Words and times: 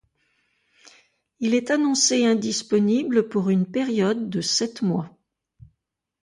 Il 1.39 1.53
est 1.53 1.69
annoncé 1.69 2.25
indisponible 2.25 3.29
pour 3.29 3.51
une 3.51 3.67
période 3.67 4.31
de 4.31 4.41
sept 4.41 4.81
mois. 4.81 5.15